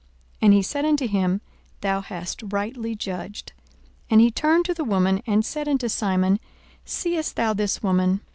And 0.41 0.51
he 0.51 0.63
said 0.63 0.83
unto 0.83 1.05
him, 1.07 1.41
Thou 1.81 2.01
hast 2.01 2.41
rightly 2.47 2.95
judged. 2.95 3.53
42:007:044 4.09 4.09
And 4.09 4.21
he 4.21 4.31
turned 4.31 4.65
to 4.65 4.73
the 4.73 4.83
woman, 4.83 5.21
and 5.27 5.45
said 5.45 5.67
unto 5.67 5.87
Simon, 5.89 6.39
Seest 6.83 7.35
thou 7.35 7.53
this 7.53 7.83
woman? 7.83 8.21